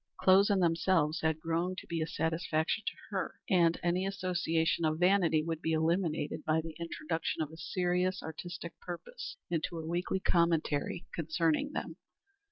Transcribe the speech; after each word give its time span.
Clothes 0.19 0.49
in 0.49 0.61
themselves 0.61 1.21
had 1.21 1.39
grown 1.39 1.75
to 1.75 1.85
be 1.85 2.01
a 2.01 2.07
satisfaction 2.07 2.83
to 2.87 2.93
her, 3.11 3.35
and 3.47 3.79
any 3.83 4.03
association 4.07 4.83
of 4.83 4.97
vanity 4.97 5.43
would 5.43 5.61
be 5.61 5.73
eliminated 5.73 6.43
by 6.43 6.59
the 6.59 6.75
introduction 6.79 7.43
of 7.43 7.51
a 7.51 7.57
serious 7.57 8.23
artistic 8.23 8.73
purpose 8.79 9.37
into 9.51 9.77
a 9.77 9.85
weekly 9.85 10.19
commentary 10.19 11.05
concerning 11.13 11.73
them. 11.73 11.97